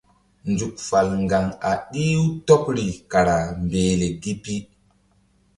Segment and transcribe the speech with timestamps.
[0.51, 4.55] Nzuk fal ŋgaŋ a ɗih-u tɔbri kara mbehle gi pi.